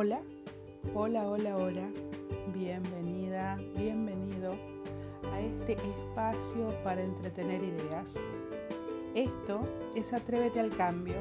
Hola, 0.00 0.22
hola, 0.94 1.28
hola, 1.28 1.56
hola. 1.56 1.90
Bienvenida, 2.54 3.58
bienvenido 3.76 4.54
a 5.32 5.40
este 5.40 5.72
espacio 5.72 6.72
para 6.84 7.02
entretener 7.02 7.64
ideas. 7.64 8.14
Esto 9.16 9.58
es 9.96 10.12
Atrévete 10.12 10.60
al 10.60 10.70
Cambio 10.70 11.16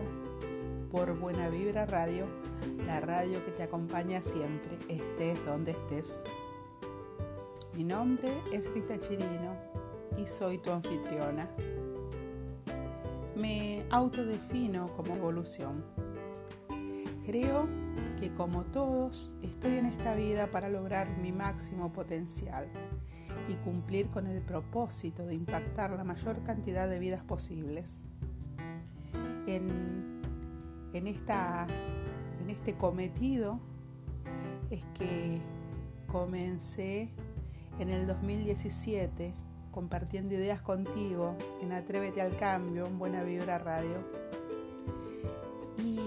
por 0.92 1.18
Buena 1.18 1.50
Vibra 1.50 1.88
Radio, 1.88 2.28
la 2.86 3.00
radio 3.00 3.44
que 3.46 3.52
te 3.54 3.64
acompaña 3.64 4.22
siempre, 4.22 4.78
estés 4.90 5.44
donde 5.44 5.72
estés. 5.72 6.24
Mi 7.74 7.84
nombre 7.84 8.32
es 8.54 8.72
Rita 8.74 9.00
Chirino 9.00 9.58
y 10.20 10.28
soy 10.28 10.60
tu 10.60 10.70
anfitriona. 10.70 11.50
Me 13.36 13.84
autodefino 13.90 14.86
como 14.96 15.16
evolución. 15.16 15.84
Creo 17.26 17.87
que 18.20 18.34
como 18.34 18.64
todos 18.64 19.34
estoy 19.42 19.78
en 19.78 19.86
esta 19.86 20.16
vida 20.16 20.48
para 20.48 20.70
lograr 20.70 21.18
mi 21.20 21.32
máximo 21.32 21.92
potencial 21.94 22.68
y 23.48 23.54
cumplir 23.56 24.10
con 24.10 24.28
el 24.28 24.42
propósito 24.42 25.26
de 25.26 25.36
impactar 25.36 25.92
la 25.92 26.04
mayor 26.04 26.42
cantidad 26.44 26.90
de 26.90 27.00
vidas 27.00 27.24
posibles. 27.24 28.04
En, 29.46 30.22
en, 30.94 31.08
esta, 31.08 31.68
en 32.42 32.50
este 32.50 32.76
cometido 32.76 33.60
es 34.70 34.84
que 34.98 35.42
comencé 36.08 37.10
en 37.80 37.90
el 37.90 38.08
2017 38.08 39.34
compartiendo 39.72 40.34
ideas 40.34 40.60
contigo 40.60 41.38
en 41.62 41.72
Atrévete 41.72 42.20
al 42.22 42.36
Cambio, 42.36 42.88
en 42.88 42.98
Buena 42.98 43.24
Vibra 43.24 43.60
Radio. 43.60 43.98
Y 45.78 46.00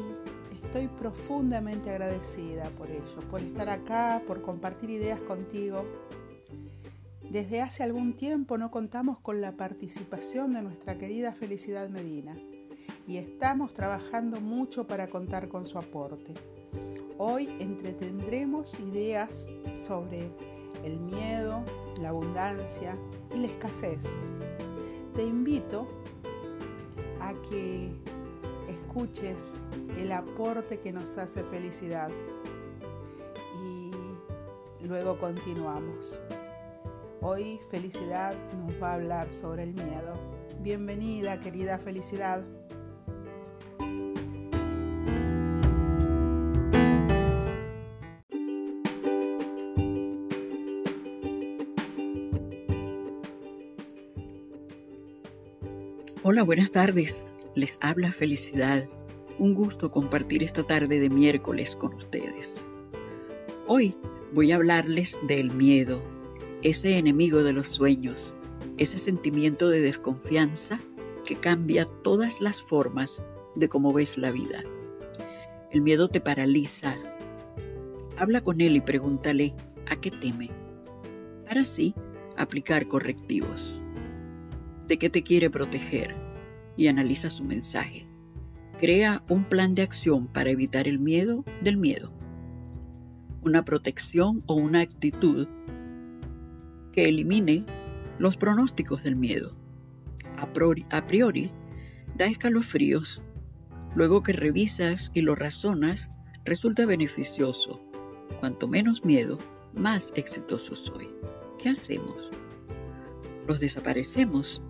estoy 0.70 0.86
profundamente 0.86 1.90
agradecida 1.90 2.70
por 2.78 2.88
ello, 2.92 3.28
por 3.28 3.40
estar 3.40 3.68
acá, 3.68 4.22
por 4.24 4.40
compartir 4.40 4.90
ideas 4.90 5.18
contigo. 5.18 5.84
Desde 7.28 7.60
hace 7.60 7.82
algún 7.82 8.12
tiempo 8.12 8.56
no 8.56 8.70
contamos 8.70 9.18
con 9.18 9.40
la 9.40 9.56
participación 9.56 10.52
de 10.52 10.62
nuestra 10.62 10.96
querida 10.96 11.32
Felicidad 11.32 11.88
Medina 11.88 12.36
y 13.08 13.16
estamos 13.16 13.74
trabajando 13.74 14.40
mucho 14.40 14.86
para 14.86 15.08
contar 15.08 15.48
con 15.48 15.66
su 15.66 15.76
aporte. 15.76 16.34
Hoy 17.18 17.52
entretendremos 17.58 18.78
ideas 18.78 19.48
sobre 19.74 20.30
el 20.84 21.00
miedo, 21.00 21.64
la 22.00 22.10
abundancia 22.10 22.96
y 23.34 23.38
la 23.38 23.48
escasez. 23.48 24.04
Te 25.16 25.24
invito 25.24 25.88
a 27.20 27.34
que 27.50 27.90
escuches 28.90 29.54
el 29.98 30.10
aporte 30.10 30.80
que 30.80 30.92
nos 30.92 31.16
hace 31.16 31.44
felicidad 31.44 32.10
y 34.82 34.88
luego 34.88 35.16
continuamos. 35.16 36.20
Hoy 37.20 37.60
Felicidad 37.70 38.34
nos 38.58 38.82
va 38.82 38.90
a 38.90 38.94
hablar 38.94 39.30
sobre 39.30 39.62
el 39.62 39.74
miedo. 39.74 40.18
Bienvenida 40.60 41.38
querida 41.38 41.78
Felicidad. 41.78 42.42
Hola, 56.24 56.42
buenas 56.42 56.72
tardes. 56.72 57.24
Les 57.56 57.78
habla 57.80 58.12
Felicidad. 58.12 58.88
Un 59.40 59.54
gusto 59.54 59.90
compartir 59.90 60.44
esta 60.44 60.62
tarde 60.62 61.00
de 61.00 61.10
miércoles 61.10 61.74
con 61.74 61.94
ustedes. 61.94 62.64
Hoy 63.66 63.96
voy 64.32 64.52
a 64.52 64.56
hablarles 64.56 65.18
del 65.26 65.50
miedo, 65.50 66.00
ese 66.62 66.96
enemigo 66.96 67.42
de 67.42 67.52
los 67.52 67.66
sueños, 67.66 68.36
ese 68.76 68.98
sentimiento 68.98 69.68
de 69.68 69.80
desconfianza 69.80 70.78
que 71.24 71.34
cambia 71.34 71.86
todas 71.86 72.40
las 72.40 72.62
formas 72.62 73.20
de 73.56 73.68
cómo 73.68 73.92
ves 73.92 74.16
la 74.16 74.30
vida. 74.30 74.62
El 75.72 75.82
miedo 75.82 76.06
te 76.06 76.20
paraliza. 76.20 76.96
Habla 78.16 78.42
con 78.42 78.60
él 78.60 78.76
y 78.76 78.80
pregúntale 78.80 79.56
a 79.88 79.96
qué 79.96 80.12
teme, 80.12 80.50
para 81.48 81.62
así 81.62 81.96
aplicar 82.36 82.86
correctivos. 82.86 83.80
¿De 84.86 84.98
qué 84.98 85.10
te 85.10 85.24
quiere 85.24 85.50
proteger? 85.50 86.29
Y 86.80 86.88
analiza 86.88 87.28
su 87.28 87.44
mensaje. 87.44 88.06
Crea 88.78 89.22
un 89.28 89.44
plan 89.44 89.74
de 89.74 89.82
acción 89.82 90.26
para 90.28 90.48
evitar 90.48 90.88
el 90.88 90.98
miedo 90.98 91.44
del 91.60 91.76
miedo. 91.76 92.10
Una 93.42 93.66
protección 93.66 94.42
o 94.46 94.54
una 94.54 94.80
actitud 94.80 95.46
que 96.90 97.06
elimine 97.06 97.66
los 98.18 98.38
pronósticos 98.38 99.02
del 99.02 99.14
miedo. 99.14 99.54
A 100.38 100.54
priori, 100.54 100.86
a 100.90 101.06
priori, 101.06 101.50
da 102.16 102.24
escalofríos. 102.24 103.20
Luego 103.94 104.22
que 104.22 104.32
revisas 104.32 105.10
y 105.12 105.20
lo 105.20 105.34
razonas, 105.34 106.10
resulta 106.46 106.86
beneficioso. 106.86 107.78
Cuanto 108.38 108.68
menos 108.68 109.04
miedo, 109.04 109.38
más 109.74 110.14
exitoso 110.16 110.74
soy. 110.74 111.10
¿Qué 111.62 111.68
hacemos? 111.68 112.30
Los 113.46 113.60
desaparecemos, 113.60 114.62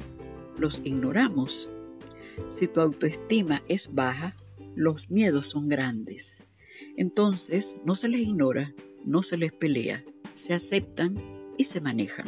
los 0.59 0.83
ignoramos. 0.83 1.71
Si 2.49 2.67
tu 2.69 2.81
autoestima 2.81 3.63
es 3.69 3.93
baja, 3.93 4.35
los 4.75 5.11
miedos 5.11 5.49
son 5.49 5.69
grandes. 5.69 6.43
Entonces 6.97 7.77
no 7.85 7.95
se 7.95 8.09
les 8.09 8.21
ignora, 8.21 8.75
no 9.05 9.23
se 9.23 9.37
les 9.37 9.53
pelea, 9.53 10.05
se 10.35 10.55
aceptan 10.55 11.17
y 11.57 11.65
se 11.65 11.81
manejan. 11.81 12.27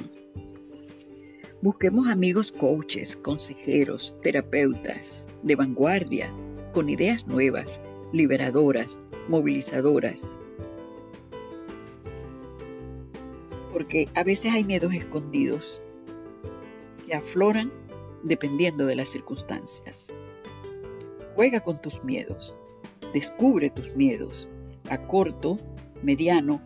Busquemos 1.62 2.08
amigos 2.08 2.50
coaches, 2.50 3.16
consejeros, 3.16 4.16
terapeutas 4.22 5.26
de 5.42 5.56
vanguardia, 5.56 6.32
con 6.72 6.88
ideas 6.88 7.26
nuevas, 7.26 7.80
liberadoras, 8.12 9.00
movilizadoras. 9.28 10.40
Porque 13.72 14.08
a 14.14 14.24
veces 14.24 14.52
hay 14.52 14.64
miedos 14.64 14.92
escondidos 14.92 15.80
que 17.06 17.14
afloran 17.14 17.72
dependiendo 18.22 18.86
de 18.86 18.96
las 18.96 19.08
circunstancias. 19.08 20.08
Juega 21.34 21.60
con 21.60 21.80
tus 21.80 22.02
miedos, 22.04 22.56
descubre 23.12 23.70
tus 23.70 23.96
miedos 23.96 24.48
a 24.88 25.06
corto, 25.06 25.58
mediano 26.02 26.60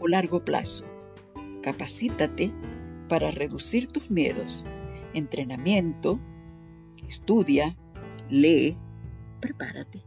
o 0.00 0.08
largo 0.08 0.44
plazo. 0.44 0.84
Capacítate 1.62 2.52
para 3.08 3.30
reducir 3.30 3.86
tus 3.86 4.10
miedos. 4.10 4.64
Entrenamiento, 5.14 6.20
estudia, 7.08 7.76
lee, 8.28 8.76
prepárate. 9.40 10.02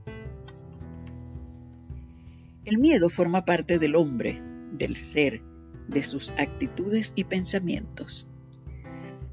El 2.65 2.77
miedo 2.77 3.09
forma 3.09 3.43
parte 3.43 3.77
del 3.77 3.95
hombre, 3.95 4.41
del 4.71 4.95
ser, 4.95 5.43
de 5.87 6.01
sus 6.01 6.31
actitudes 6.37 7.11
y 7.15 7.25
pensamientos. 7.25 8.29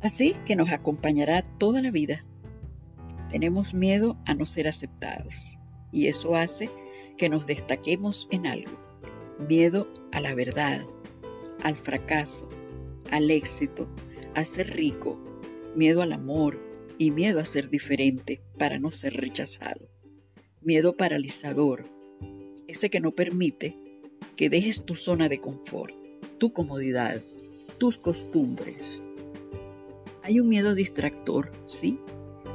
Así 0.02 0.34
que 0.46 0.56
nos 0.56 0.70
acompañará 0.70 1.42
toda 1.58 1.82
la 1.82 1.90
vida. 1.90 2.24
Tenemos 3.30 3.74
miedo 3.74 4.18
a 4.26 4.34
no 4.34 4.46
ser 4.46 4.66
aceptados 4.66 5.58
y 5.92 6.06
eso 6.06 6.34
hace 6.34 6.70
que 7.18 7.28
nos 7.28 7.46
destaquemos 7.46 8.28
en 8.30 8.46
algo. 8.46 8.72
Miedo 9.48 9.92
a 10.12 10.20
la 10.20 10.34
verdad, 10.34 10.80
al 11.62 11.76
fracaso, 11.76 12.48
al 13.10 13.30
éxito, 13.30 13.88
a 14.34 14.44
ser 14.44 14.74
rico, 14.74 15.22
miedo 15.74 16.02
al 16.02 16.12
amor 16.12 16.58
y 16.98 17.10
miedo 17.10 17.40
a 17.40 17.44
ser 17.44 17.70
diferente 17.70 18.42
para 18.58 18.78
no 18.78 18.90
ser 18.90 19.14
rechazado. 19.14 19.90
Miedo 20.62 20.96
paralizador, 20.96 21.84
ese 22.68 22.90
que 22.90 23.00
no 23.00 23.12
permite 23.12 23.76
que 24.36 24.50
dejes 24.50 24.84
tu 24.84 24.94
zona 24.94 25.28
de 25.28 25.38
confort, 25.38 25.94
tu 26.38 26.52
comodidad, 26.52 27.22
tus 27.78 27.98
costumbres. 27.98 29.00
Hay 30.22 30.40
un 30.40 30.48
miedo 30.48 30.74
distractor, 30.74 31.50
¿sí? 31.66 31.98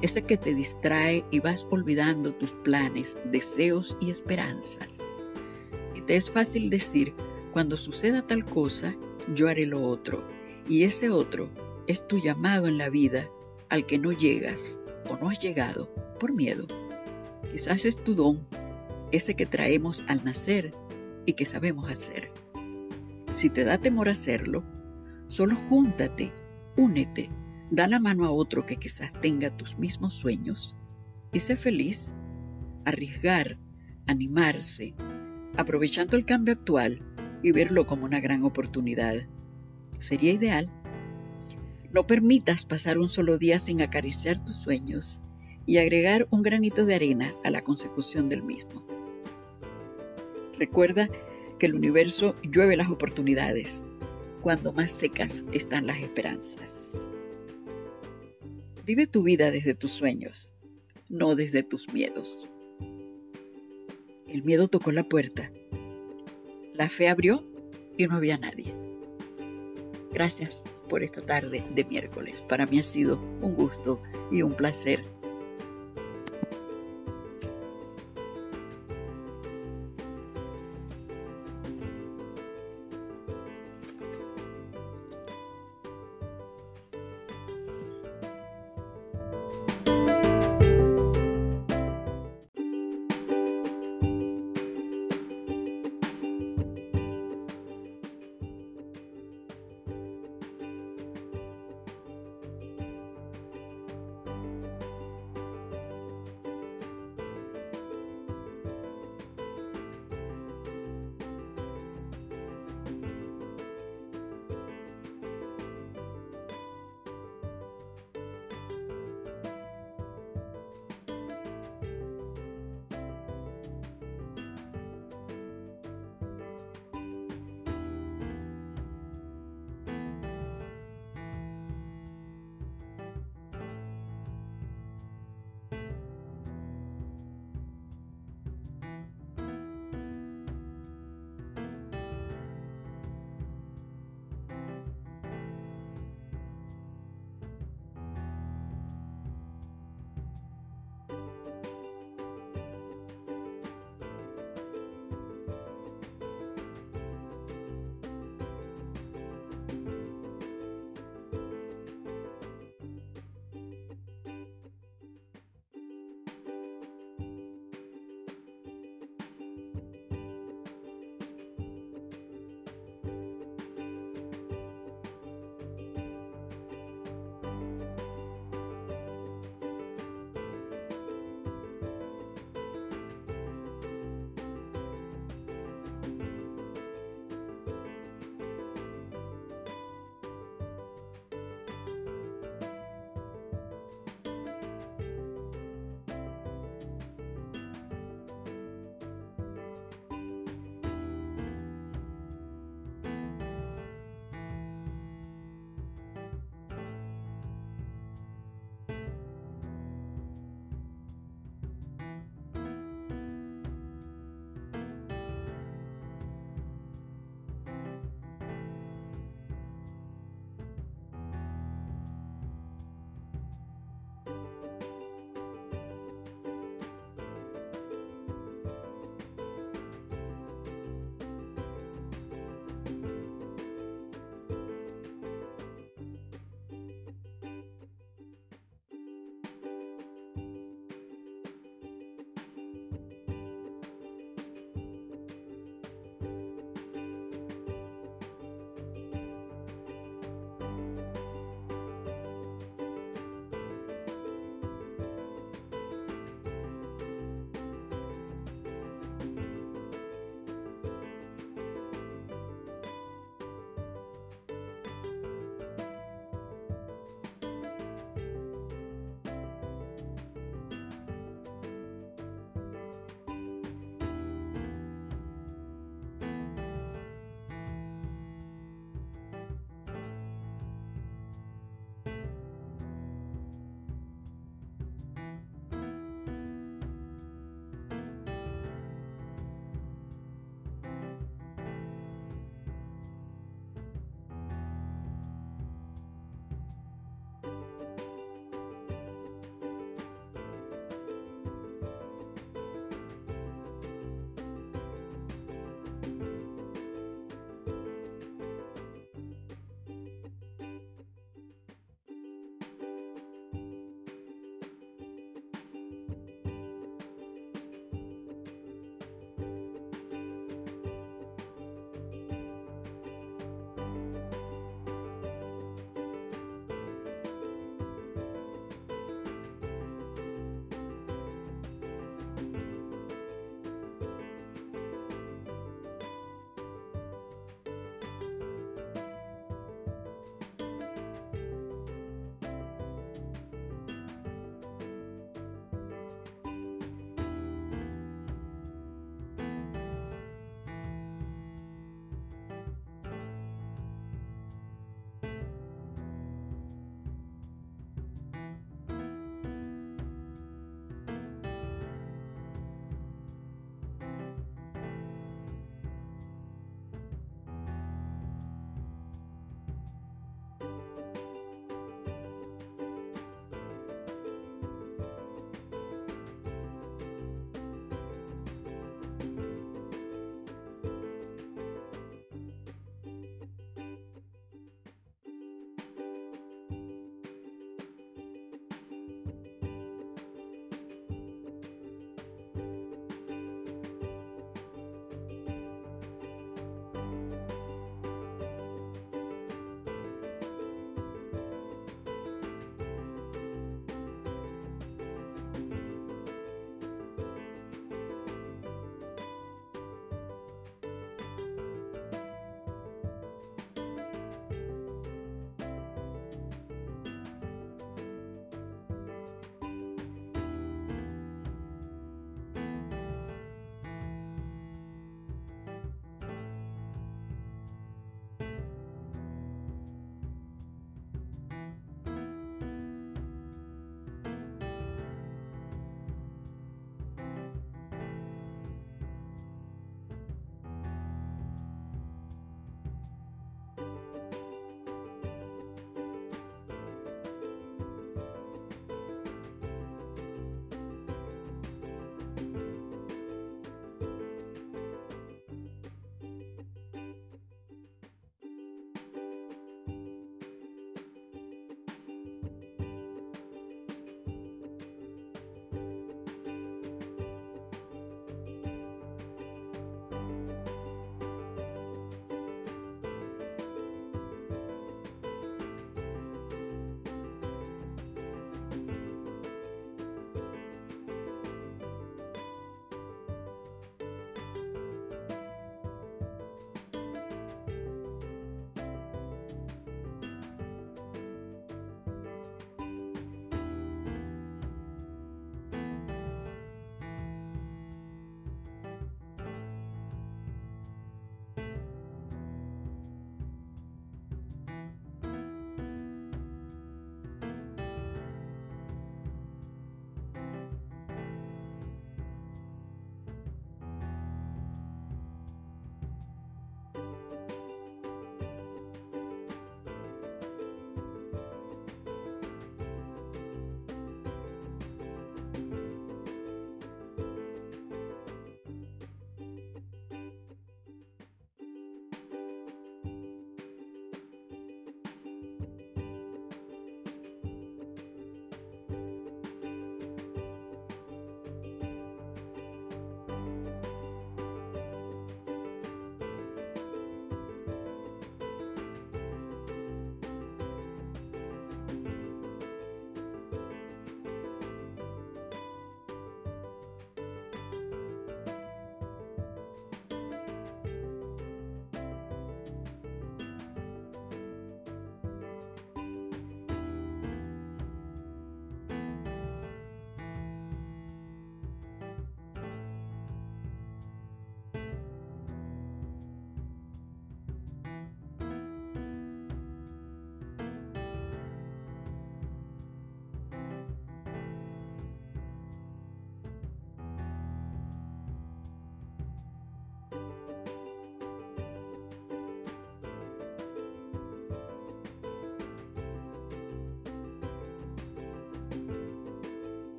Ese 0.00 0.22
que 0.22 0.36
te 0.36 0.54
distrae 0.54 1.24
y 1.30 1.40
vas 1.40 1.66
olvidando 1.70 2.34
tus 2.34 2.52
planes, 2.52 3.18
deseos 3.30 3.96
y 4.00 4.10
esperanzas. 4.10 4.98
Y 5.94 6.00
te 6.00 6.16
es 6.16 6.30
fácil 6.30 6.70
decir, 6.70 7.14
cuando 7.52 7.76
suceda 7.76 8.26
tal 8.26 8.44
cosa, 8.44 8.96
yo 9.32 9.48
haré 9.48 9.66
lo 9.66 9.82
otro. 9.82 10.24
Y 10.68 10.84
ese 10.84 11.10
otro 11.10 11.50
es 11.86 12.06
tu 12.06 12.18
llamado 12.18 12.66
en 12.66 12.78
la 12.78 12.88
vida 12.88 13.30
al 13.68 13.86
que 13.86 13.98
no 13.98 14.12
llegas 14.12 14.80
o 15.08 15.16
no 15.16 15.28
has 15.30 15.38
llegado 15.38 15.92
por 16.18 16.32
miedo. 16.32 16.66
Quizás 17.50 17.84
es 17.84 17.96
tu 17.96 18.14
don, 18.14 18.46
ese 19.12 19.34
que 19.34 19.46
traemos 19.46 20.02
al 20.08 20.24
nacer 20.24 20.72
y 21.26 21.34
que 21.34 21.44
sabemos 21.44 21.90
hacer. 21.90 22.32
Si 23.34 23.50
te 23.50 23.64
da 23.64 23.78
temor 23.78 24.08
hacerlo, 24.08 24.64
solo 25.28 25.56
júntate, 25.56 26.32
únete, 26.76 27.30
da 27.72 27.86
la 27.86 27.98
mano 27.98 28.26
a 28.26 28.30
otro 28.30 28.66
que 28.66 28.76
quizás 28.76 29.18
tenga 29.22 29.48
tus 29.56 29.78
mismos 29.78 30.12
sueños 30.12 30.76
y 31.32 31.38
sé 31.38 31.56
feliz. 31.56 32.14
Arriesgar, 32.84 33.58
animarse, 34.06 34.94
aprovechando 35.56 36.18
el 36.18 36.26
cambio 36.26 36.52
actual 36.52 37.00
y 37.42 37.50
verlo 37.50 37.86
como 37.86 38.04
una 38.04 38.20
gran 38.20 38.44
oportunidad. 38.44 39.26
Sería 40.00 40.32
ideal. 40.32 40.68
No 41.90 42.06
permitas 42.06 42.66
pasar 42.66 42.98
un 42.98 43.08
solo 43.08 43.38
día 43.38 43.58
sin 43.58 43.80
acariciar 43.80 44.44
tus 44.44 44.56
sueños 44.56 45.22
y 45.64 45.78
agregar 45.78 46.28
un 46.30 46.42
granito 46.42 46.84
de 46.84 46.96
arena 46.96 47.32
a 47.42 47.48
la 47.48 47.62
consecución 47.64 48.28
del 48.28 48.42
mismo. 48.42 48.86
Recuerda 50.58 51.08
que 51.58 51.64
el 51.64 51.74
universo 51.74 52.36
llueve 52.42 52.76
las 52.76 52.90
oportunidades 52.90 53.82
cuando 54.42 54.74
más 54.74 54.90
secas 54.90 55.46
están 55.52 55.86
las 55.86 56.00
esperanzas. 56.00 56.92
Vive 58.84 59.06
tu 59.06 59.22
vida 59.22 59.52
desde 59.52 59.74
tus 59.74 59.92
sueños, 59.92 60.50
no 61.08 61.36
desde 61.36 61.62
tus 61.62 61.92
miedos. 61.92 62.48
El 64.26 64.42
miedo 64.42 64.66
tocó 64.66 64.90
la 64.90 65.04
puerta. 65.04 65.52
La 66.74 66.88
fe 66.88 67.08
abrió 67.08 67.46
y 67.96 68.08
no 68.08 68.16
había 68.16 68.38
nadie. 68.38 68.74
Gracias 70.12 70.64
por 70.88 71.04
esta 71.04 71.20
tarde 71.20 71.62
de 71.72 71.84
miércoles. 71.84 72.40
Para 72.40 72.66
mí 72.66 72.80
ha 72.80 72.82
sido 72.82 73.20
un 73.40 73.54
gusto 73.54 74.00
y 74.32 74.42
un 74.42 74.54
placer 74.54 75.04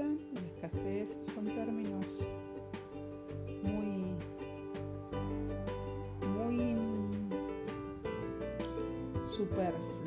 abundancia 0.00 0.28
y 0.32 0.46
escasez 0.46 1.18
son 1.34 1.46
términos 1.46 2.24
muy, 3.62 4.14
muy 6.36 6.76
superfluos 9.30 9.97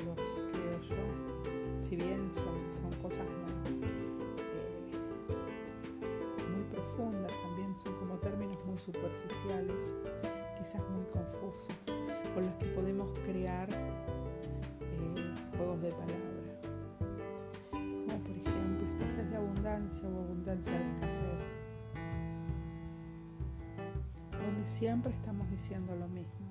Siempre 24.65 25.11
estamos 25.11 25.49
diciendo 25.49 25.95
lo 25.95 26.07
mismo, 26.07 26.47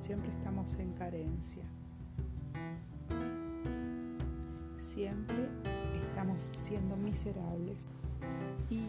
siempre 0.00 0.30
estamos 0.30 0.74
en 0.74 0.92
carencia. 0.92 1.64
siempre 4.94 5.48
estamos 5.92 6.50
siendo 6.56 6.96
miserables. 6.96 7.78
Y, 8.70 8.80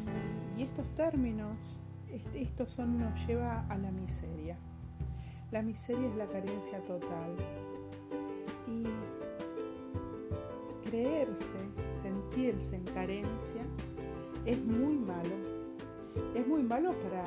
estos 0.61 0.85
términos, 0.95 1.81
este, 2.11 2.43
esto 2.43 2.65
son, 2.65 2.97
nos 2.99 3.27
lleva 3.27 3.65
a 3.67 3.77
la 3.77 3.91
miseria. 3.91 4.57
La 5.51 5.61
miseria 5.61 6.05
es 6.07 6.15
la 6.15 6.27
carencia 6.27 6.79
total. 6.85 7.35
Y 8.67 8.85
creerse, 10.87 11.59
sentirse 12.01 12.75
en 12.77 12.83
carencia, 12.85 13.63
es 14.45 14.63
muy 14.63 14.97
malo. 14.97 15.35
Es 16.33 16.47
muy 16.47 16.63
malo 16.63 16.93
para, 17.01 17.23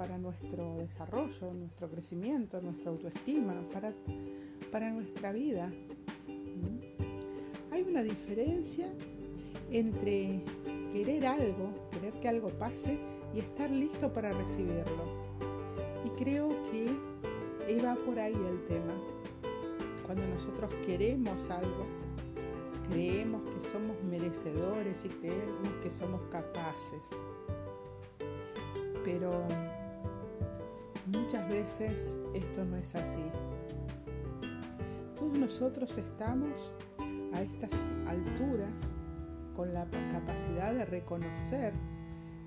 para 0.00 0.16
nuestro 0.16 0.78
desarrollo, 0.78 1.52
nuestro 1.52 1.90
crecimiento, 1.90 2.58
nuestra 2.62 2.90
autoestima, 2.90 3.52
para, 3.70 3.92
para 4.72 4.90
nuestra 4.90 5.30
vida 5.30 5.70
hay 7.70 7.82
una 7.82 8.02
diferencia 8.02 8.90
entre 9.70 10.42
querer 10.90 11.26
algo, 11.26 11.74
querer 11.90 12.14
que 12.14 12.28
algo 12.30 12.48
pase 12.48 12.98
y 13.34 13.40
estar 13.40 13.70
listo 13.70 14.10
para 14.10 14.32
recibirlo. 14.32 15.04
Y 16.06 16.08
creo 16.24 16.48
que 16.70 17.82
va 17.84 17.94
por 17.96 18.18
ahí 18.18 18.32
el 18.32 18.64
tema. 18.68 18.94
Cuando 20.06 20.26
nosotros 20.28 20.72
queremos 20.86 21.50
algo, 21.50 21.84
creemos 22.88 23.42
que 23.54 23.60
somos 23.60 24.02
merecedores 24.04 25.04
y 25.04 25.10
creemos 25.10 25.72
que 25.82 25.90
somos 25.90 26.22
capaces. 26.30 27.22
Pero 29.04 29.46
muchas 31.12 31.48
veces 31.48 32.16
esto 32.34 32.64
no 32.64 32.76
es 32.76 32.94
así. 32.94 33.24
Todos 35.16 35.32
nosotros 35.32 35.96
estamos 35.98 36.72
a 37.32 37.42
estas 37.42 37.72
alturas 38.06 38.72
con 39.54 39.72
la 39.74 39.86
capacidad 40.10 40.74
de 40.74 40.84
reconocer 40.84 41.74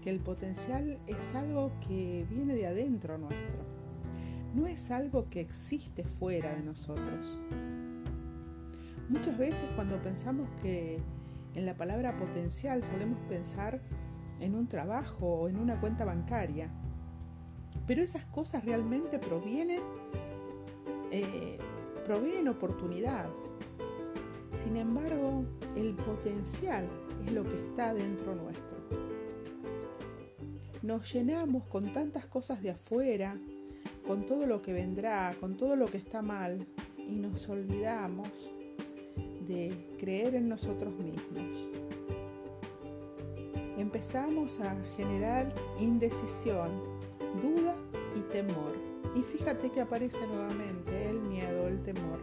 que 0.02 0.10
el 0.10 0.20
potencial 0.20 1.00
es 1.08 1.34
algo 1.36 1.72
que 1.88 2.26
viene 2.30 2.56
de 2.56 2.68
adentro 2.68 3.18
nuestro, 3.18 3.64
no 4.54 4.68
es 4.68 4.92
algo 4.92 5.30
que 5.30 5.40
existe 5.40 6.04
fuera 6.04 6.54
de 6.56 6.64
nosotros. 6.64 7.40
Muchas 9.10 9.38
veces 9.38 9.70
cuando 9.76 10.02
pensamos 10.02 10.50
que 10.62 11.00
en 11.56 11.66
la 11.66 11.76
palabra 11.76 12.18
potencial 12.18 12.84
solemos 12.84 13.20
pensar 13.30 13.80
en 14.40 14.56
un 14.56 14.68
trabajo 14.68 15.28
o 15.28 15.50
en 15.50 15.58
una 15.58 15.80
cuenta 15.80 16.04
bancaria, 16.04 16.70
pero 17.88 18.02
esas 18.02 18.26
cosas 18.26 18.66
realmente 18.66 19.20
provienen, 19.20 19.82
eh, 21.12 21.58
proveen 22.06 22.48
oportunidad, 22.48 23.30
sin 24.54 24.78
embargo, 24.78 25.44
el 25.76 25.96
potencial 25.96 26.88
es 27.26 27.32
lo 27.32 27.44
que 27.44 27.56
está 27.56 27.94
dentro 27.94 28.36
nuestro. 28.36 28.78
Nos 30.84 31.12
llenamos 31.12 31.66
con 31.66 31.92
tantas 31.92 32.26
cosas 32.28 32.62
de 32.62 32.72
afuera, 32.72 33.38
con 34.06 34.26
todo 34.26 34.46
lo 34.46 34.62
que 34.62 34.72
vendrá, 34.72 35.36
con 35.40 35.58
todo 35.58 35.76
lo 35.76 35.88
que 35.88 35.98
está 35.98 36.22
mal, 36.22 36.68
y 36.98 37.16
nos 37.16 37.50
olvidamos 37.50 38.52
de 39.48 39.96
creer 40.00 40.36
en 40.36 40.50
nosotros 40.50 40.94
mismos. 40.94 41.70
Empezamos 43.78 44.60
a 44.60 44.76
generar 44.96 45.54
indecisión, 45.80 46.72
duda 47.42 47.76
y 48.16 48.22
temor. 48.32 48.74
Y 49.16 49.22
fíjate 49.22 49.70
que 49.70 49.82
aparece 49.82 50.26
nuevamente 50.28 51.10
el 51.10 51.22
miedo, 51.22 51.68
el 51.68 51.82
temor. 51.84 52.20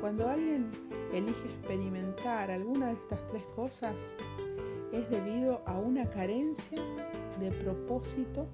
Cuando 0.00 0.28
alguien 0.28 0.70
elige 1.12 1.48
experimentar 1.48 2.50
alguna 2.50 2.88
de 2.88 2.92
estas 2.92 3.26
tres 3.28 3.44
cosas, 3.54 3.94
es 4.92 5.10
debido 5.10 5.62
a 5.66 5.78
una 5.78 6.08
carencia 6.08 6.80
de 7.40 7.50
propósito 7.50 8.46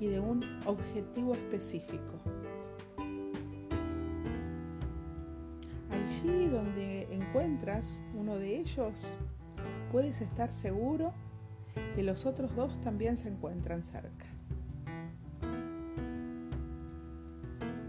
y 0.00 0.08
de 0.08 0.18
un 0.18 0.42
objetivo 0.66 1.34
específico. 1.34 2.18
Allí 5.90 6.48
donde 6.48 7.06
encuentras 7.12 8.00
uno 8.14 8.36
de 8.36 8.56
ellos, 8.58 9.12
puedes 9.92 10.20
estar 10.20 10.52
seguro 10.52 11.12
que 11.94 12.02
los 12.02 12.26
otros 12.26 12.54
dos 12.56 12.80
también 12.80 13.18
se 13.18 13.28
encuentran 13.28 13.82
cerca. 13.82 14.26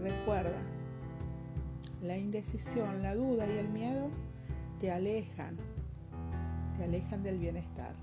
Recuerda, 0.00 0.60
la 2.02 2.18
indecisión, 2.18 3.02
la 3.02 3.14
duda 3.14 3.46
y 3.46 3.58
el 3.58 3.68
miedo 3.68 4.10
te 4.78 4.92
alejan, 4.92 5.56
te 6.76 6.84
alejan 6.84 7.22
del 7.22 7.38
bienestar. 7.38 7.94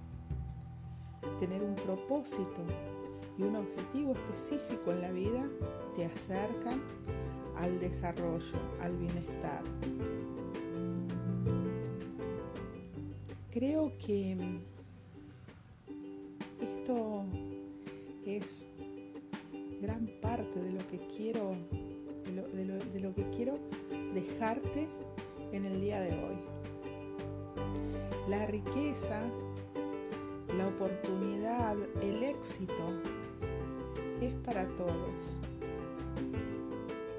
Tener 1.39 1.61
un 1.61 1.75
propósito 1.75 2.63
y 3.37 3.43
un 3.43 3.55
objetivo 3.55 4.13
específico 4.13 4.91
en 4.91 5.01
la 5.01 5.11
vida 5.11 5.47
te 5.95 6.05
acercan 6.05 6.81
al 7.57 7.79
desarrollo, 7.79 8.57
al 8.81 8.97
bienestar. 8.97 9.61
Creo 13.51 13.95
que 13.99 14.61
es 18.37 18.67
gran 19.81 20.07
parte 20.21 20.61
de 20.61 20.71
lo 20.71 20.87
que 20.87 20.99
quiero, 21.07 21.55
de 22.53 22.99
lo, 23.01 23.13
que 23.13 23.29
quiero 23.31 23.57
dejarte 24.13 24.87
en 25.51 25.65
el 25.65 25.81
día 25.81 26.01
de 26.01 26.11
hoy. 26.11 26.37
La 28.27 28.45
riqueza, 28.47 29.21
la 30.55 30.67
oportunidad, 30.67 31.75
el 32.01 32.23
éxito 32.23 33.01
es 34.21 34.33
para 34.45 34.67
todos, 34.75 35.39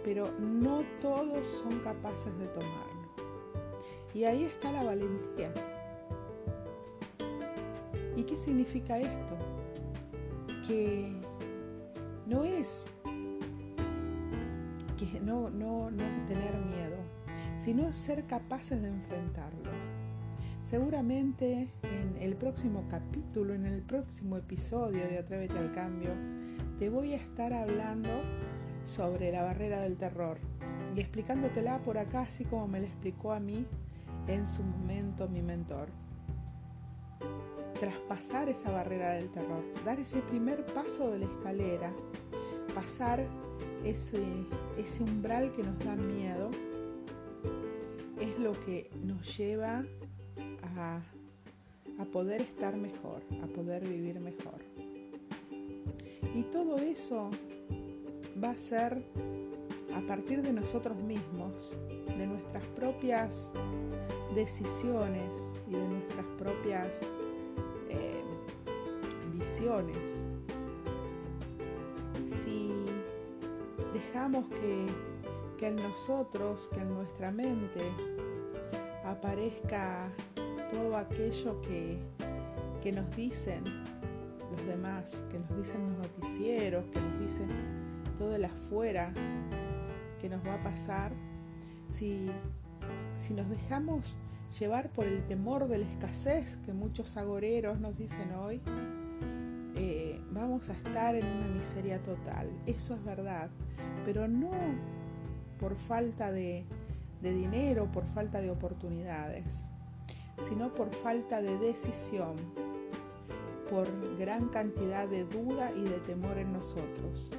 pero 0.04 0.30
no 0.38 0.82
todos 1.00 1.46
son 1.46 1.80
capaces 1.80 2.36
de 2.38 2.46
tomarlo. 2.48 3.02
Y 4.14 4.24
ahí 4.24 4.44
está 4.44 4.70
la 4.72 4.84
valentía. 4.84 5.52
¿Y 8.16 8.22
qué 8.24 8.36
significa 8.36 8.98
esto? 8.98 9.41
Que 10.72 11.20
no 12.26 12.44
es 12.44 12.86
no, 15.22 15.50
no, 15.50 15.90
no 15.90 16.04
tener 16.26 16.54
miedo, 16.56 16.96
sino 17.58 17.92
ser 17.92 18.26
capaces 18.26 18.82
de 18.82 18.88
enfrentarlo. 18.88 19.70
Seguramente 20.64 21.70
en 21.82 22.16
el 22.20 22.36
próximo 22.36 22.86
capítulo, 22.88 23.54
en 23.54 23.66
el 23.66 23.82
próximo 23.82 24.36
episodio 24.36 25.06
de 25.06 25.18
Atrévete 25.18 25.58
al 25.58 25.72
Cambio, 25.72 26.10
te 26.78 26.88
voy 26.88 27.12
a 27.12 27.16
estar 27.16 27.52
hablando 27.52 28.08
sobre 28.84 29.30
la 29.32 29.42
barrera 29.42 29.80
del 29.80 29.96
terror 29.96 30.38
y 30.96 31.00
explicándotela 31.00 31.82
por 31.82 31.98
acá, 31.98 32.22
así 32.22 32.44
como 32.44 32.68
me 32.68 32.80
la 32.80 32.86
explicó 32.86 33.32
a 33.32 33.40
mí 33.40 33.66
en 34.26 34.46
su 34.46 34.62
momento 34.62 35.28
mi 35.28 35.42
mentor. 35.42 36.01
Traspasar 37.82 38.48
esa 38.48 38.70
barrera 38.70 39.14
del 39.14 39.28
terror, 39.32 39.64
dar 39.84 39.98
ese 39.98 40.22
primer 40.22 40.64
paso 40.66 41.10
de 41.10 41.18
la 41.18 41.24
escalera, 41.24 41.92
pasar 42.76 43.26
ese, 43.84 44.22
umbral 45.00 45.50
que 45.50 45.64
nos 45.64 45.76
da 45.80 45.96
miedo 45.96 46.52
es 48.20 48.38
lo 48.38 48.52
que 48.60 48.88
nos 49.02 49.36
lleva 49.36 49.84
a 50.76 52.04
poder 52.12 52.42
estar 52.42 52.76
mejor, 52.76 53.20
a 53.42 53.48
poder 53.48 53.84
vivir 53.84 54.20
mejor. 54.20 54.62
Y 56.36 56.44
todo 56.44 56.78
eso 56.78 57.32
va 58.42 58.50
a 58.50 58.58
ser 58.58 59.04
a 59.92 60.00
partir 60.02 60.40
de 60.42 60.52
nosotros 60.52 60.96
mismos, 60.98 61.76
de 62.16 62.28
nuestras 62.28 62.64
propias 62.76 63.50
decisiones 64.36 65.50
y 65.66 65.72
de 65.72 65.88
nuestras 65.88 66.26
propias 66.38 67.00
eh, 67.92 68.24
visiones. 69.32 70.26
Dejamos 73.92 74.46
que, 74.48 74.86
que 75.58 75.68
en 75.68 75.76
nosotros, 75.76 76.70
que 76.72 76.80
en 76.80 76.94
nuestra 76.94 77.30
mente 77.30 77.82
aparezca 79.04 80.10
todo 80.70 80.96
aquello 80.96 81.60
que, 81.60 81.98
que 82.82 82.90
nos 82.90 83.14
dicen 83.14 83.62
los 84.50 84.66
demás, 84.66 85.24
que 85.30 85.38
nos 85.38 85.56
dicen 85.56 85.82
los 85.88 85.98
noticieros, 85.98 86.86
que 86.86 87.00
nos 87.00 87.20
dicen 87.20 87.50
todo 88.16 88.34
el 88.34 88.46
afuera 88.46 89.12
que 90.20 90.28
nos 90.28 90.46
va 90.46 90.54
a 90.54 90.62
pasar, 90.62 91.12
si, 91.90 92.30
si 93.14 93.34
nos 93.34 93.48
dejamos 93.50 94.16
llevar 94.58 94.90
por 94.90 95.06
el 95.06 95.24
temor 95.26 95.68
de 95.68 95.78
la 95.78 95.86
escasez 95.86 96.56
que 96.64 96.72
muchos 96.72 97.16
agoreros 97.16 97.80
nos 97.80 97.96
dicen 97.96 98.32
hoy, 98.32 98.60
eh, 99.76 100.20
vamos 100.30 100.68
a 100.68 100.72
estar 100.72 101.14
en 101.14 101.26
una 101.26 101.48
miseria 101.48 102.02
total. 102.02 102.48
Eso 102.66 102.94
es 102.94 103.04
verdad, 103.04 103.50
pero 104.04 104.28
no 104.28 104.50
por 105.58 105.76
falta 105.76 106.32
de, 106.32 106.64
de 107.20 107.32
dinero, 107.32 107.90
por 107.90 108.04
falta 108.06 108.40
de 108.40 108.50
oportunidades, 108.50 109.64
sino 110.48 110.74
por 110.74 110.90
falta 110.90 111.40
de 111.40 111.56
decisión, 111.58 112.36
por 113.70 113.88
gran 114.18 114.48
cantidad 114.48 115.08
de 115.08 115.24
duda 115.24 115.72
y 115.74 115.82
de 115.82 115.98
temor 116.00 116.36
en 116.36 116.52
nosotros 116.52 117.30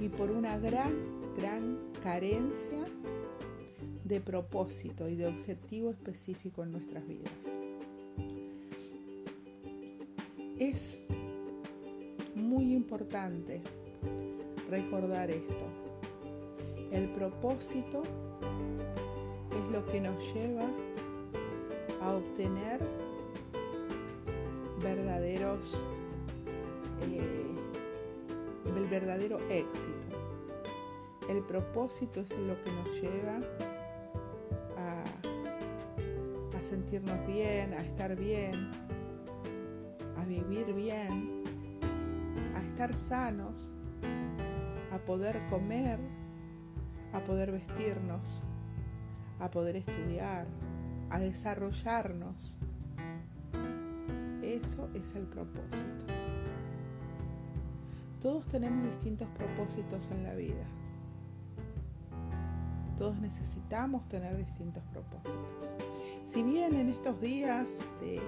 y 0.00 0.08
por 0.08 0.30
una 0.30 0.58
gran, 0.58 0.94
gran 1.36 1.78
carencia 2.02 2.81
de 4.12 4.20
propósito 4.20 5.08
y 5.08 5.16
de 5.16 5.26
objetivo 5.26 5.88
específico 5.88 6.62
en 6.62 6.72
nuestras 6.72 7.08
vidas. 7.08 7.32
Es 10.58 11.06
muy 12.34 12.74
importante 12.74 13.62
recordar 14.68 15.30
esto. 15.30 15.64
El 16.90 17.08
propósito 17.12 18.02
es 19.50 19.72
lo 19.72 19.82
que 19.86 20.02
nos 20.02 20.34
lleva 20.34 20.68
a 22.02 22.12
obtener 22.12 22.80
verdaderos 24.82 25.82
eh, 27.10 27.56
el 28.76 28.86
verdadero 28.88 29.38
éxito. 29.48 30.06
El 31.30 31.42
propósito 31.44 32.20
es 32.20 32.30
lo 32.32 32.62
que 32.62 32.72
nos 32.72 32.90
lleva 33.00 33.71
sentirnos 36.62 37.26
bien, 37.26 37.74
a 37.74 37.78
estar 37.78 38.16
bien, 38.16 38.70
a 40.16 40.24
vivir 40.24 40.72
bien, 40.74 41.42
a 42.54 42.60
estar 42.60 42.94
sanos, 42.96 43.72
a 44.92 44.98
poder 44.98 45.40
comer, 45.50 45.98
a 47.12 47.20
poder 47.24 47.52
vestirnos, 47.52 48.42
a 49.40 49.50
poder 49.50 49.76
estudiar, 49.76 50.46
a 51.10 51.18
desarrollarnos. 51.18 52.58
Eso 54.42 54.88
es 54.94 55.14
el 55.14 55.26
propósito. 55.26 56.06
Todos 58.20 58.46
tenemos 58.46 58.84
distintos 58.84 59.28
propósitos 59.30 60.10
en 60.12 60.22
la 60.22 60.34
vida. 60.34 60.64
Todos 62.96 63.18
necesitamos 63.18 64.08
tener 64.08 64.36
distintos 64.36 64.84
propósitos. 64.92 65.71
Si 66.32 66.42
bien 66.42 66.74
en 66.74 66.88
estos 66.88 67.20
días 67.20 67.84
de, 68.00 68.18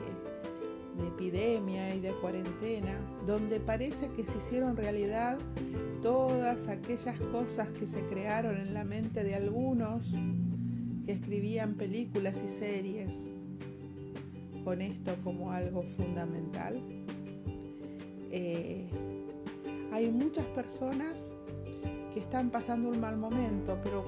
de 0.99 1.07
epidemia 1.09 1.95
y 1.95 2.01
de 2.01 2.13
cuarentena, 2.21 3.01
donde 3.27 3.61
parece 3.61 4.11
que 4.11 4.27
se 4.27 4.37
hicieron 4.37 4.77
realidad 4.77 5.39
todas 6.03 6.69
aquellas 6.69 7.19
cosas 7.33 7.71
que 7.71 7.87
se 7.87 8.07
crearon 8.09 8.59
en 8.59 8.75
la 8.75 8.85
mente 8.85 9.25
de 9.25 9.35
algunos 9.35 10.13
que 11.07 11.13
escribían 11.13 11.77
películas 11.77 12.43
y 12.45 12.49
series 12.49 13.31
con 14.65 14.83
esto 14.83 15.17
como 15.25 15.53
algo 15.53 15.83
fundamental. 15.85 16.83
Eh, 18.31 18.87
hay 19.93 20.11
muchas 20.11 20.45
personas 20.49 21.37
que 22.13 22.21
están 22.21 22.51
pasando 22.51 22.91
un 22.91 23.01
mal 23.01 23.17
momento, 23.17 23.79
pero 23.83 24.05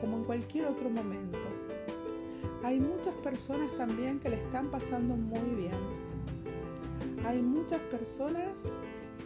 como 0.00 0.16
en 0.16 0.24
cualquier 0.24 0.66
otro 0.66 0.90
momento. 0.90 1.53
Hay 2.64 2.80
muchas 2.80 3.12
personas 3.16 3.68
también 3.76 4.18
que 4.18 4.30
le 4.30 4.36
están 4.36 4.70
pasando 4.70 5.14
muy 5.18 5.54
bien. 5.54 5.76
Hay 7.26 7.42
muchas 7.42 7.78
personas 7.82 8.74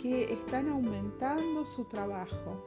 que 0.02 0.24
están 0.24 0.68
aumentando 0.68 1.64
su 1.64 1.84
trabajo. 1.84 2.66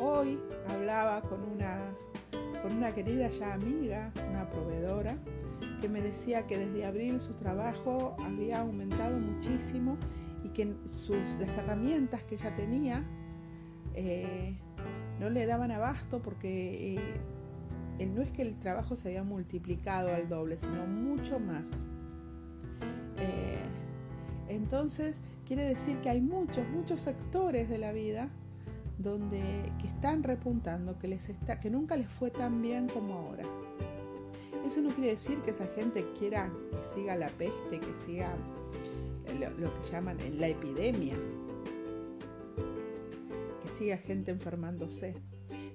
Hoy 0.00 0.40
hablaba 0.68 1.20
con 1.22 1.42
una, 1.42 1.92
con 2.62 2.76
una 2.76 2.94
querida 2.94 3.28
ya 3.30 3.54
amiga, 3.54 4.12
una 4.30 4.48
proveedora, 4.48 5.18
que 5.80 5.88
me 5.88 6.00
decía 6.00 6.46
que 6.46 6.56
desde 6.56 6.86
abril 6.86 7.20
su 7.20 7.34
trabajo 7.34 8.14
había 8.20 8.60
aumentado 8.60 9.18
muchísimo 9.18 9.98
y 10.44 10.50
que 10.50 10.72
sus, 10.86 11.18
las 11.40 11.58
herramientas 11.58 12.22
que 12.22 12.36
ella 12.36 12.54
tenía 12.54 13.02
eh, 13.94 14.56
no 15.18 15.30
le 15.30 15.46
daban 15.46 15.72
abasto 15.72 16.22
porque 16.22 16.94
eh, 16.94 17.20
no 17.98 18.22
es 18.22 18.30
que 18.32 18.42
el 18.42 18.58
trabajo 18.58 18.96
se 18.96 19.08
había 19.08 19.24
multiplicado 19.24 20.12
al 20.12 20.28
doble, 20.28 20.58
sino 20.58 20.86
mucho 20.86 21.38
más. 21.40 21.64
Eh, 23.18 23.62
entonces, 24.48 25.20
quiere 25.46 25.64
decir 25.64 25.98
que 25.98 26.10
hay 26.10 26.20
muchos, 26.20 26.68
muchos 26.68 27.00
sectores 27.00 27.68
de 27.68 27.78
la 27.78 27.92
vida 27.92 28.30
donde 28.98 29.72
que 29.80 29.88
están 29.88 30.22
repuntando, 30.22 30.98
que, 30.98 31.08
les 31.08 31.28
está, 31.28 31.60
que 31.60 31.70
nunca 31.70 31.96
les 31.96 32.08
fue 32.08 32.30
tan 32.30 32.62
bien 32.62 32.88
como 32.88 33.14
ahora. 33.14 33.44
Eso 34.64 34.80
no 34.80 34.90
quiere 34.90 35.10
decir 35.10 35.38
que 35.42 35.50
esa 35.50 35.66
gente 35.66 36.04
quiera 36.18 36.50
que 36.70 36.78
siga 36.94 37.16
la 37.16 37.28
peste, 37.28 37.80
que 37.80 37.94
siga 38.06 38.34
lo, 39.58 39.74
que 39.74 39.82
llaman 39.90 40.16
la 40.38 40.48
epidemia, 40.48 41.16
que 43.62 43.68
siga 43.68 43.98
gente 43.98 44.30
enfermándose, 44.30 45.14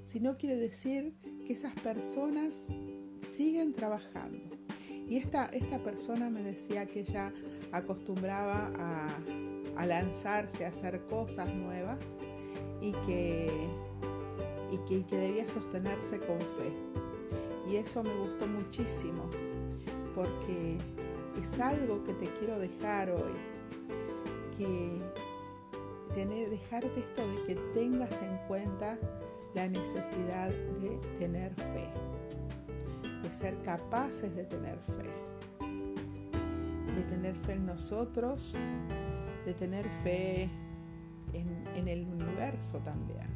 sino 0.06 0.38
quiere 0.38 0.56
decir 0.56 1.16
que 1.50 1.54
esas 1.54 1.74
personas 1.80 2.68
siguen 3.22 3.74
trabajando. 3.74 4.56
Y 5.08 5.18
esta, 5.18 5.48
esta 5.48 5.80
persona 5.80 6.30
me 6.30 6.44
decía 6.44 6.86
que 6.86 7.00
ella 7.00 7.34
acostumbraba 7.72 8.72
a, 8.78 9.08
a 9.76 9.86
lanzarse 9.88 10.64
a 10.64 10.68
hacer 10.68 11.04
cosas 11.08 11.52
nuevas 11.56 12.14
y 12.82 12.92
que, 13.08 13.68
y 14.72 14.78
que, 14.88 15.04
que 15.08 15.18
debía 15.18 15.48
sostenerse 15.48 16.20
con 16.20 16.38
fe. 16.38 16.72
Y 17.68 17.78
eso 17.78 18.04
me 18.04 18.14
gustó 18.14 18.46
muchísimo 18.46 19.24
porque 20.14 20.78
es 21.42 21.60
algo 21.60 22.04
que 22.04 22.14
te 22.14 22.32
quiero 22.34 22.60
dejar 22.60 23.10
hoy. 23.10 23.34
Que 24.56 25.02
tener, 26.14 26.52
dejarte 26.52 27.00
esto 27.00 27.28
de 27.28 27.44
que 27.48 27.56
tengas 27.74 28.12
en 28.22 28.38
cuenta 28.48 29.00
la 29.56 29.68
necesidad 29.68 30.50
de 30.50 31.00
tener 31.18 31.54
fe, 31.54 31.90
de 33.24 33.32
ser 33.32 33.62
capaces 33.64 34.36
de 34.36 34.44
tener 34.46 34.78
fe, 34.80 35.66
de 36.96 37.04
tener 37.04 37.36
fe 37.36 37.54
en 37.54 37.66
nosotros, 37.66 38.56
de 39.46 39.54
tener 39.54 39.88
fe 40.04 40.50
en, 41.34 41.88
el 41.88 42.06
universo 42.06 42.80
también, 42.80 43.28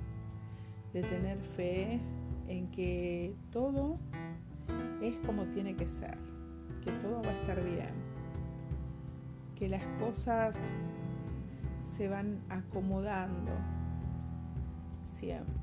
de 0.94 1.04
tener 1.04 1.40
fe 1.40 2.00
en 2.48 2.70
que 2.72 3.36
todo 3.52 3.98
es 5.02 5.16
como 5.26 5.46
tiene 5.48 5.76
que 5.76 5.88
ser 5.88 6.18
que 6.84 6.92
todo 6.94 7.22
va 7.22 7.30
a 7.30 7.34
estar 7.34 7.64
bien, 7.64 7.94
que 9.56 9.70
las 9.70 9.84
cosas 10.00 10.74
se 11.84 12.08
van 12.10 12.42
acomodando 12.50 13.52
siempre. 15.06 15.63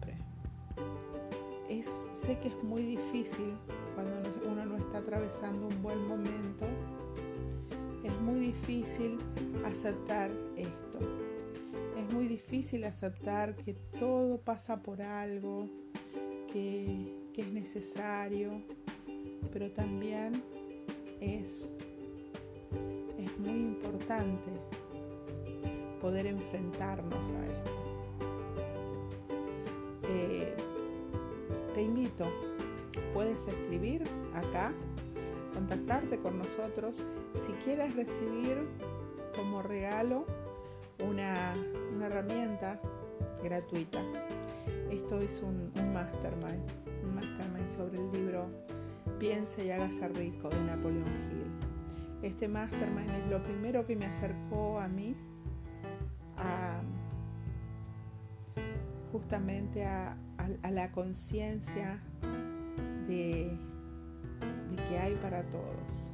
Sé 2.12 2.38
que 2.38 2.48
es 2.48 2.62
muy 2.62 2.82
difícil 2.82 3.56
cuando 3.94 4.30
uno 4.46 4.66
no 4.66 4.76
está 4.76 4.98
atravesando 4.98 5.68
un 5.68 5.82
buen 5.82 6.06
momento, 6.06 6.66
es 8.04 8.20
muy 8.20 8.40
difícil 8.40 9.18
aceptar 9.64 10.30
esto. 10.56 10.98
Es 11.96 12.12
muy 12.12 12.28
difícil 12.28 12.84
aceptar 12.84 13.56
que 13.56 13.74
todo 13.98 14.38
pasa 14.38 14.82
por 14.82 15.00
algo, 15.00 15.68
que, 16.52 17.18
es 17.36 17.52
necesario, 17.54 18.62
pero 19.50 19.70
también 19.70 20.42
es 21.22 21.72
muy 23.38 23.60
importante 23.60 24.50
poder 26.02 26.26
enfrentarnos 26.26 27.30
a 27.30 27.46
esto. 27.46 27.89
Puedes 33.14 33.46
escribir 33.46 34.02
acá, 34.34 34.72
contactarte 35.54 36.18
con 36.18 36.38
nosotros 36.38 37.02
si 37.34 37.52
quieres 37.64 37.94
recibir 37.96 38.58
como 39.36 39.62
regalo 39.62 40.26
una, 41.08 41.54
una 41.94 42.06
herramienta 42.06 42.80
gratuita. 43.42 44.02
esto 44.90 45.20
es 45.20 45.42
un, 45.42 45.72
un 45.76 45.92
mastermind, 45.92 46.62
un 47.04 47.14
mastermind 47.14 47.68
sobre 47.68 47.98
el 47.98 48.12
libro 48.12 48.46
Piense 49.18 49.66
y 49.66 49.70
hágase 49.70 50.08
rico 50.08 50.48
de 50.48 50.60
Napoleón 50.62 51.06
Hill. 51.30 51.50
Este 52.22 52.48
mastermind 52.48 53.10
es 53.10 53.26
lo 53.28 53.42
primero 53.42 53.86
que 53.86 53.96
me 53.96 54.06
acercó 54.06 54.78
a 54.78 54.88
mí 54.88 55.14
justamente 59.30 59.86
a, 59.86 60.16
la 60.72 60.90
conciencia 60.90 62.02
de, 63.06 63.56
que 64.88 64.98
hay 64.98 65.14
para 65.22 65.44
todos, 65.50 66.10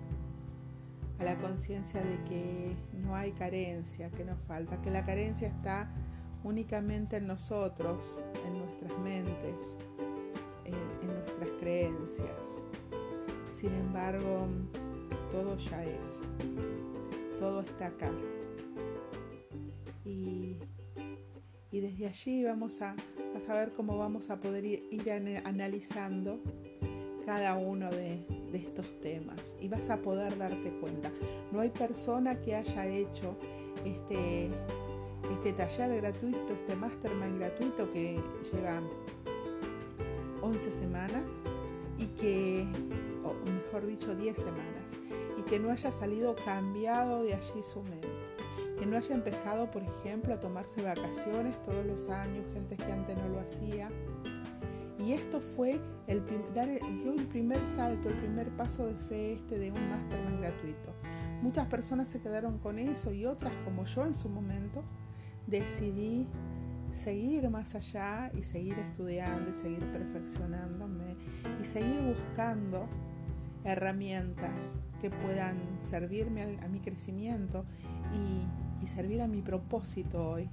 a 1.18 1.24
la 1.24 1.38
conciencia 1.38 2.02
de 2.02 2.22
que 2.24 2.76
no 2.92 3.16
hay 3.16 3.32
carencia, 3.32 4.10
que 4.10 4.22
nos 4.22 4.38
falta, 4.40 4.82
que 4.82 4.90
la 4.90 5.06
carencia 5.06 5.48
está 5.48 5.90
únicamente 6.44 7.16
en 7.16 7.26
nosotros, 7.26 8.18
en 8.46 8.58
nuestras 8.58 8.98
mentes, 8.98 9.78
en, 10.66 11.08
nuestras 11.08 11.48
creencias. 11.58 12.60
Sin 13.58 13.72
embargo, 13.72 14.46
todo 15.30 15.56
ya 15.56 15.82
es, 15.84 16.20
todo 17.38 17.62
está 17.62 17.86
acá. 17.86 18.10
Desde 21.80 22.06
allí 22.06 22.44
vamos 22.44 22.80
a, 22.82 22.94
saber 23.44 23.72
cómo 23.72 23.98
vamos 23.98 24.30
a 24.30 24.40
poder 24.40 24.64
ir, 24.64 24.82
analizando 25.44 26.40
cada 27.26 27.56
uno 27.56 27.90
de, 27.90 28.24
de 28.52 28.58
estos 28.58 29.00
temas 29.00 29.56
y 29.60 29.68
vas 29.68 29.90
a 29.90 30.00
poder 30.00 30.38
darte 30.38 30.70
cuenta. 30.80 31.10
No 31.52 31.60
hay 31.60 31.70
persona 31.70 32.40
que 32.40 32.54
haya 32.54 32.86
hecho 32.86 33.36
este, 33.84 34.48
este 35.30 35.52
taller 35.52 36.00
gratuito, 36.00 36.52
este 36.52 36.76
mastermind 36.76 37.38
gratuito 37.38 37.90
que 37.90 38.20
lleva 38.52 38.82
11 40.42 40.72
semanas 40.72 41.42
y 41.98 42.06
que, 42.08 42.66
o 43.24 43.34
mejor 43.50 43.86
dicho, 43.86 44.14
10 44.14 44.36
semanas, 44.36 44.92
y 45.38 45.42
que 45.42 45.58
no 45.58 45.70
haya 45.70 45.90
salido 45.92 46.36
cambiado 46.44 47.22
de 47.22 47.34
allí 47.34 47.62
su 47.62 47.82
mente. 47.82 48.15
Que 48.78 48.86
no 48.86 48.96
haya 48.96 49.14
empezado, 49.14 49.70
por 49.70 49.82
ejemplo, 49.82 50.34
a 50.34 50.40
tomarse 50.40 50.82
vacaciones 50.82 51.60
todos 51.62 51.84
los 51.86 52.08
años, 52.08 52.44
gente 52.52 52.76
que 52.76 52.92
antes 52.92 53.16
no 53.16 53.28
lo 53.28 53.40
hacía. 53.40 53.90
Y 54.98 55.12
esto 55.12 55.40
fue 55.40 55.80
el, 56.06 56.22
dar, 56.54 56.68
el 56.68 57.26
primer 57.28 57.64
salto, 57.66 58.08
el 58.08 58.18
primer 58.18 58.48
paso 58.56 58.86
de 58.86 58.94
fe 59.08 59.34
este 59.34 59.58
de 59.58 59.70
un 59.70 59.88
mastermind 59.88 60.40
gratuito. 60.40 60.92
Muchas 61.42 61.66
personas 61.66 62.08
se 62.08 62.20
quedaron 62.20 62.58
con 62.58 62.78
eso 62.78 63.12
y 63.12 63.24
otras, 63.26 63.52
como 63.64 63.84
yo 63.84 64.04
en 64.04 64.14
su 64.14 64.28
momento, 64.28 64.82
decidí 65.46 66.26
seguir 66.92 67.48
más 67.50 67.74
allá 67.74 68.32
y 68.34 68.42
seguir 68.42 68.78
estudiando 68.78 69.52
y 69.52 69.54
seguir 69.54 69.92
perfeccionándome 69.92 71.16
y 71.60 71.64
seguir 71.64 72.00
buscando 72.02 72.88
herramientas 73.64 74.78
que 75.00 75.10
puedan 75.10 75.58
servirme 75.82 76.58
a, 76.62 76.68
mi 76.68 76.80
crecimiento 76.80 77.64
y, 78.14 78.65
y 78.82 78.86
servir 78.86 79.20
a 79.22 79.28
mi 79.28 79.42
propósito 79.42 80.30
hoy, 80.30 80.48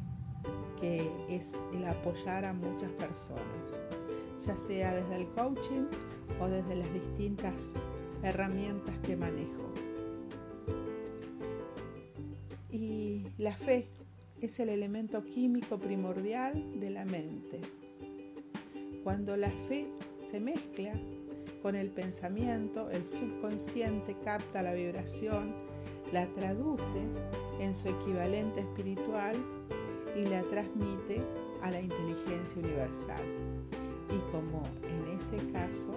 que 0.79 1.09
es 1.29 1.53
el 1.73 1.85
apoyar 1.85 2.45
a 2.45 2.53
muchas 2.53 2.91
personas, 2.91 3.71
ya 4.45 4.55
sea 4.55 4.93
desde 4.93 5.21
el 5.21 5.27
coaching 5.29 5.83
o 6.39 6.47
desde 6.47 6.75
las 6.75 6.93
distintas 6.93 7.73
herramientas 8.23 8.95
que 8.99 9.15
manejo. 9.15 9.71
Y 12.71 13.27
la 13.37 13.53
fe 13.53 13.87
es 14.41 14.59
el 14.59 14.69
elemento 14.69 15.23
químico 15.23 15.77
primordial 15.77 16.79
de 16.79 16.89
la 16.89 17.05
mente. 17.05 17.61
Cuando 19.03 19.37
la 19.37 19.49
fe 19.49 19.87
se 20.19 20.39
mezcla 20.39 20.93
con 21.61 21.75
el 21.75 21.91
pensamiento, 21.91 22.89
el 22.89 23.05
subconsciente 23.05 24.17
capta 24.23 24.61
la 24.61 24.73
vibración, 24.73 25.55
la 26.11 26.27
traduce 26.33 27.07
en 27.63 27.75
su 27.75 27.87
equivalente 27.87 28.61
espiritual 28.61 29.35
y 30.15 30.25
la 30.25 30.43
transmite 30.43 31.23
a 31.61 31.71
la 31.71 31.81
inteligencia 31.81 32.61
universal. 32.61 33.23
Y 34.11 34.19
como 34.31 34.61
en 34.83 35.19
ese 35.19 35.51
caso, 35.51 35.93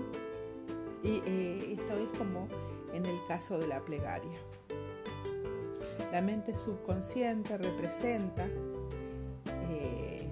y 1.02 1.22
eh, 1.26 1.72
esto 1.72 1.96
es 1.98 2.18
como 2.18 2.48
en 2.94 3.04
el 3.04 3.18
caso 3.28 3.58
de 3.58 3.66
la 3.66 3.84
plegaria. 3.84 4.38
La 6.12 6.22
mente 6.22 6.56
subconsciente 6.56 7.58
representa 7.58 8.46
eh, 9.68 10.28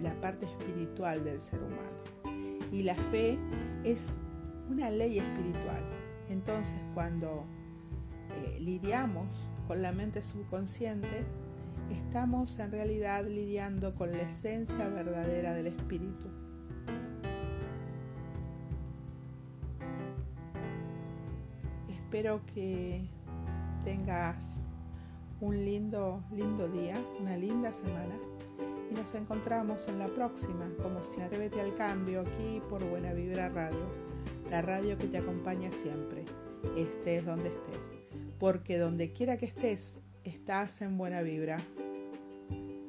la 0.00 0.12
parte 0.20 0.46
espiritual 0.46 1.24
del 1.24 1.40
ser 1.40 1.60
humano 1.62 2.02
y 2.70 2.82
la 2.82 2.94
fe 2.94 3.38
es 3.84 4.18
una 4.68 4.90
ley 4.90 5.18
espiritual. 5.18 5.84
Entonces 6.28 6.78
cuando 6.94 7.46
eh, 8.34 8.58
lidiamos 8.60 9.48
con 9.66 9.82
la 9.82 9.92
mente 9.92 10.22
subconsciente, 10.22 11.24
estamos 11.90 12.58
en 12.58 12.72
realidad 12.72 13.24
lidiando 13.26 13.94
con 13.94 14.12
la 14.12 14.22
esencia 14.22 14.88
verdadera 14.88 15.54
del 15.54 15.68
espíritu. 15.68 16.28
Espero 21.88 22.42
que 22.54 23.08
tengas 23.84 24.60
un 25.40 25.56
lindo, 25.64 26.22
lindo 26.30 26.68
día, 26.68 26.94
una 27.20 27.36
linda 27.36 27.72
semana 27.72 28.14
y 28.90 28.94
nos 28.94 29.14
encontramos 29.14 29.88
en 29.88 29.98
la 29.98 30.08
próxima, 30.08 30.70
como 30.82 31.02
si 31.02 31.20
Atrévete 31.20 31.60
al 31.60 31.74
Cambio, 31.74 32.20
aquí 32.20 32.62
por 32.68 32.84
Buena 32.84 33.12
Vibra 33.12 33.48
Radio, 33.48 33.86
la 34.50 34.60
radio 34.60 34.98
que 34.98 35.06
te 35.06 35.18
acompaña 35.18 35.72
siempre, 35.72 36.24
estés 36.76 37.24
donde 37.24 37.48
estés, 37.48 38.01
porque 38.42 38.76
donde 38.76 39.12
quiera 39.12 39.36
que 39.36 39.46
estés, 39.46 39.94
estás 40.24 40.82
en 40.82 40.98
Buena 40.98 41.22
Vibra. 41.22 41.60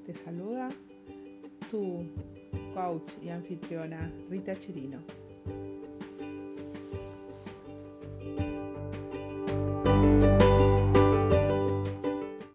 Te 0.03 0.15
saluda 0.15 0.71
tu 1.69 2.09
coach 2.73 3.11
y 3.21 3.29
anfitriona 3.29 4.11
Rita 4.31 4.57
Chirino. 4.57 4.97